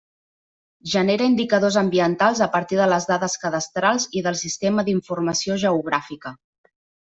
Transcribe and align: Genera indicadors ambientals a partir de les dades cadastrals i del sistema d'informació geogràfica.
Genera 0.93 1.27
indicadors 1.31 1.77
ambientals 1.81 2.41
a 2.47 2.49
partir 2.57 2.81
de 2.81 2.89
les 2.95 3.07
dades 3.11 3.37
cadastrals 3.45 4.09
i 4.21 4.27
del 4.31 4.41
sistema 4.43 4.89
d'informació 4.91 5.63
geogràfica. 5.69 6.37